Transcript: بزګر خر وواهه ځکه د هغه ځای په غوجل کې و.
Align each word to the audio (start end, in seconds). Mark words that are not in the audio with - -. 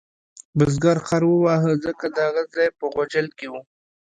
بزګر 0.57 0.97
خر 1.07 1.21
وواهه 1.27 1.71
ځکه 1.85 2.05
د 2.15 2.17
هغه 2.27 2.43
ځای 2.53 2.69
په 2.77 2.85
غوجل 2.93 3.27
کې 3.37 3.47
و. 3.51 3.53